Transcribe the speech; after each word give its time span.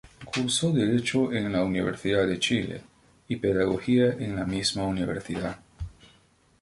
Cursó 0.33 0.71
Derecho 0.71 1.31
en 1.31 1.51
la 1.51 1.63
Universidad 1.63 2.25
de 2.25 2.39
Chile, 2.39 2.81
y 3.27 3.35
Pedagogía 3.35 4.11
en 4.13 4.35
la 4.35 4.45
misma 4.45 4.81
universidad. 4.85 5.59